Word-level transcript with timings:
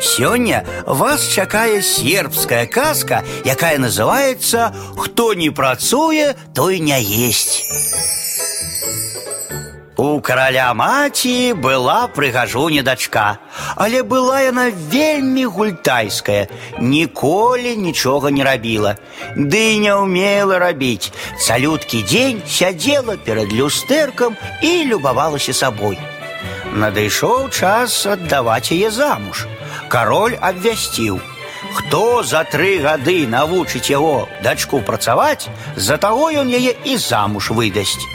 Сёння 0.00 0.64
вас 0.86 1.26
чакае 1.28 1.82
сербская 1.82 2.66
казка, 2.66 3.22
якая 3.44 3.78
называется 3.78 4.74
«Хто 4.96 5.34
не 5.34 5.50
працуе, 5.50 6.36
той 6.54 6.80
не 6.80 7.00
есть». 7.02 7.64
У 10.00 10.18
караля 10.22 10.72
маці 10.72 11.52
была 11.52 12.08
прыгажуня 12.08 12.82
дачка, 12.82 13.36
але 13.76 14.00
была 14.02 14.40
яна 14.40 14.70
вельмі 14.72 15.44
гультайская, 15.44 16.48
ніколі 16.80 17.76
нічога 17.76 18.30
не 18.30 18.40
рабіла, 18.40 18.96
ды 19.36 19.76
і 19.76 19.78
не 19.84 19.92
ўмела 19.92 20.56
рабіць. 20.56 21.12
Цалюткі 21.36 22.00
дзень 22.08 22.40
сядзела 22.48 23.20
перад 23.20 23.52
люстэркам 23.52 24.40
і 24.64 24.88
любавалася 24.88 25.52
сабой. 25.52 26.00
Надышоў 26.72 27.50
час 27.52 28.06
аддаваць 28.08 28.72
яе 28.72 28.88
замуж. 28.88 29.44
Кароль 29.89 30.37
абвясціў: 30.41 31.19
Хто 31.73 32.23
за 32.23 32.43
тры 32.43 32.79
гады 32.79 33.27
навучыць 33.27 33.89
яго 33.89 34.27
дачку 34.43 34.81
працаваць, 34.81 35.49
за 35.75 35.97
таго 35.97 36.31
ён 36.31 36.49
яе 36.49 36.75
і 36.85 36.97
замуж 36.97 37.51
выдасць. 37.51 38.05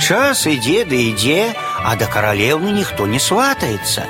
Час 0.00 0.46
ідзе 0.46 0.84
да 0.88 0.96
ідзе, 0.96 1.52
а 1.84 1.96
да 1.96 2.06
каралеўны 2.06 2.72
ніхто 2.72 3.06
не 3.06 3.20
сватаецца. 3.20 4.06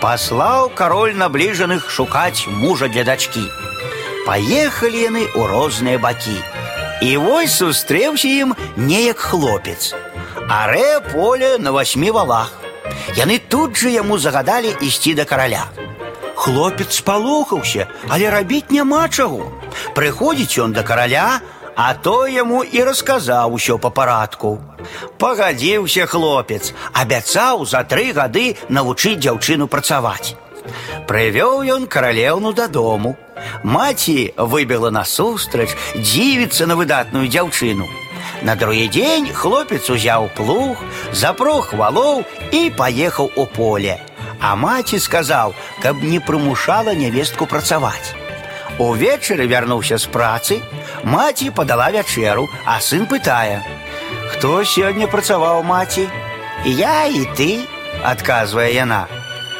Паслаў 0.00 0.70
кароль 0.74 1.14
набліжаных 1.14 1.90
шукаць 1.90 2.46
мужа 2.46 2.88
для 2.88 3.04
дачкі. 3.04 3.44
Паехалі 4.26 4.98
яны 5.02 5.24
ў 5.26 5.42
розныя 5.50 5.98
бакі. 5.98 6.38
І 7.02 7.16
вось 7.22 7.58
сустрэўся 7.58 8.28
ім 8.28 8.54
неяк 8.76 9.18
хлопец. 9.18 9.94
Арэ 10.48 11.00
поле 11.12 11.58
на 11.58 11.72
васьмі 11.72 12.10
валах. 12.10 12.54
Яны 13.16 13.38
тут 13.38 13.76
жа 13.76 13.88
яму 13.88 14.18
загадалі 14.18 14.74
ісці 14.80 15.14
да 15.14 15.24
караля. 15.24 15.66
Хлопец 16.36 16.94
спалохаўся, 17.02 17.86
але 18.08 18.30
рабіць 18.30 18.70
няма 18.70 19.08
чаго. 19.08 19.52
Прыходзіць 19.94 20.58
ён 20.64 20.72
да 20.72 20.82
караля, 20.82 21.40
а 21.76 21.94
то 21.94 22.26
яму 22.26 22.64
і 22.64 22.82
расказаў 22.82 23.54
усё 23.54 23.78
па 23.78 23.90
парадку. 23.90 24.58
Пагадзіўся 25.18 26.06
хлопец, 26.06 26.74
абяцаў 26.92 27.66
за 27.66 27.84
тры 27.84 28.10
гады 28.16 28.56
навучыць 28.68 29.18
дзяўчыну 29.22 29.68
працаваць. 29.70 30.34
Прывёў 31.06 31.62
ён 31.74 31.86
каралеўну 31.86 32.52
дадому. 32.52 33.16
Маці 33.62 34.34
выбела 34.36 34.90
насустрач, 34.90 35.70
дзівіцца 35.94 36.66
на 36.66 36.74
выдатную 36.74 37.28
дзяўчыну. 37.28 37.86
На 38.42 38.54
другі 38.54 38.88
дзень 38.88 39.32
хлопец 39.34 39.90
узяў 39.90 40.28
плуг, 40.36 40.82
запрог 41.12 41.72
валоў 41.74 42.24
і 42.52 42.70
паехаў 42.70 43.30
у 43.34 43.46
поле. 43.46 43.98
А 44.42 44.54
маці 44.54 44.98
сказаў, 44.98 45.54
каб 45.82 46.02
не 46.02 46.20
прымушала 46.20 46.94
нявестку 46.94 47.46
працаваць. 47.46 48.14
Увечары 48.78 49.46
вярнуўся 49.50 49.98
з 49.98 50.06
працы, 50.06 50.60
маці 51.02 51.50
падала 51.50 51.90
вячэру, 51.90 52.48
а 52.64 52.80
сын 52.80 53.06
пытае: « 53.06 54.30
Хто 54.32 54.62
сёння 54.62 55.06
працаваў 55.10 55.62
маці? 55.62 56.08
Я 56.64 57.06
і 57.06 57.26
ты, 57.34 57.66
адказвае 58.04 58.74
яна. 58.74 59.06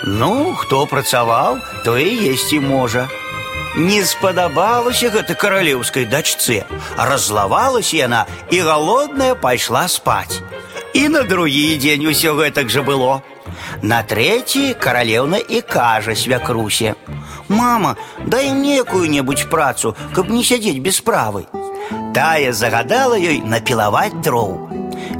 Ну, 0.04 0.54
хто 0.54 0.86
працаваў, 0.86 1.58
то 1.84 1.98
і 1.98 2.30
есці 2.30 2.60
можа. 2.60 3.08
Не 3.76 4.04
спадабалася 4.04 5.10
гэта 5.10 5.34
каралеўскай 5.34 6.06
дачцы, 6.06 6.62
разлавалася 6.96 7.96
яна 7.96 8.26
і 8.50 8.60
галодная 8.60 9.34
пайшла 9.34 9.88
спаць. 9.88 10.40
І 10.94 11.08
на 11.08 11.22
другі 11.22 11.76
дзень 11.78 12.06
усё 12.06 12.34
гэтак 12.34 12.70
жа 12.70 12.82
было. 12.82 13.22
На 13.82 14.02
трэці 14.02 14.74
каралеўна 14.80 15.38
і 15.38 15.60
кажа 15.60 16.14
свякрусе: « 16.14 17.48
Мама, 17.48 17.96
дай 18.26 18.52
мне 18.52 18.76
якую-небудзь 18.76 19.48
працу, 19.50 19.94
каб 20.14 20.30
не 20.30 20.44
сядзець 20.44 20.82
без 20.84 21.00
справы. 21.00 21.46
Тая 22.14 22.52
загадала 22.52 23.16
ёй 23.16 23.40
напілаваць 23.44 24.20
дроў. 24.24 24.68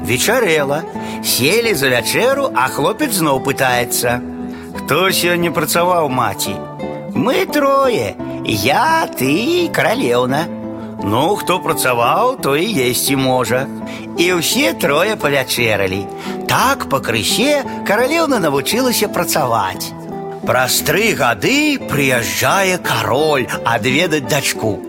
Вечарэла, 0.05 0.83
селі 1.23 1.73
за 1.73 1.89
вячэру, 1.89 2.51
а 2.55 2.67
хлопец 2.67 3.11
зноў 3.13 3.41
пытаецца: « 3.41 4.77
Хто 4.77 5.09
сёння 5.09 5.51
працаваў 5.51 6.09
маці? 6.09 6.53
Мы 7.15 7.45
трое, 7.45 8.15
я, 8.45 9.09
ты, 9.17 9.69
каралеўна. 9.73 10.52
Ну, 11.03 11.35
хто 11.35 11.59
працаваў, 11.59 12.37
то 12.41 12.55
і 12.55 12.67
есці 12.89 13.15
можа. 13.15 13.65
І 14.17 14.33
ўсе 14.39 14.73
трое 14.75 15.15
павячэралі. 15.15 16.01
Так 16.49 16.89
пакрысе 16.91 17.63
каралеўна 17.87 18.39
навучылася 18.43 19.07
працаваць. 19.07 19.93
Праз 20.43 20.81
тры 20.81 21.13
гады 21.13 21.79
прыязджае 21.89 22.79
кароль 22.83 23.47
адведаць 23.63 24.27
дачку. 24.27 24.79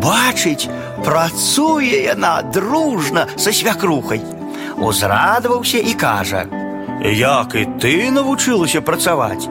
Бачыць, 0.00 0.68
працуе 1.04 2.02
яна 2.08 2.42
дружна 2.42 3.26
са 3.36 3.52
свякрухай. 3.52 4.22
Узрадаваўся 4.78 5.78
і 5.78 5.92
кажа: « 5.94 7.04
Як 7.04 7.54
і 7.54 7.64
ты 7.80 8.10
навучылася 8.10 8.80
працаваць? 8.80 9.48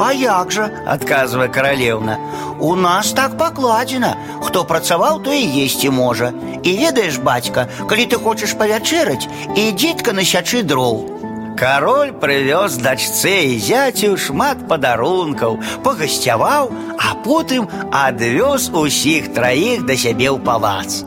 А 0.00 0.12
як 0.16 0.52
жа, 0.52 0.70
адказвае 0.86 1.48
каралеўна, 1.48 2.16
У 2.60 2.74
нас 2.76 3.12
так 3.12 3.38
пакладзена, 3.38 4.16
хто 4.42 4.64
працаваў, 4.64 5.22
то 5.24 5.32
і 5.32 5.64
есці 5.64 5.90
можа. 5.90 6.32
І 6.62 6.76
ведаеш, 6.76 7.16
бацька, 7.16 7.68
калі 7.88 8.04
ты 8.04 8.20
хочаш 8.20 8.52
павячэраць, 8.52 9.24
ідзітка 9.56 10.12
на 10.12 10.24
сячы 10.28 10.60
дроў. 10.62 11.08
Кароль 11.56 12.12
прывёз 12.20 12.76
дачцэ 12.84 13.32
і 13.48 13.58
зяцю 13.64 14.16
шмат 14.16 14.68
падарункаў, 14.68 15.56
пагасцяваў, 15.84 16.68
а 17.00 17.08
потым 17.24 17.68
адвёз 17.88 18.68
усіх 18.76 19.32
траіх 19.32 19.88
да 19.88 19.96
сябе 19.96 20.28
ў 20.28 20.38
палац. 20.44 21.04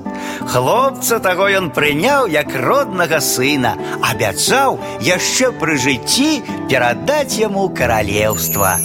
Хлопца 0.54 1.20
таго 1.24 1.48
ён 1.60 1.70
прыняў 1.76 2.28
як 2.32 2.54
роднага 2.66 3.20
сына, 3.24 3.76
абяцаў 4.10 4.80
яшчэ 5.08 5.52
пры 5.62 5.78
жыцці 5.86 6.32
перадаць 6.70 7.40
яму 7.40 7.70
каралеўства. 7.70 8.78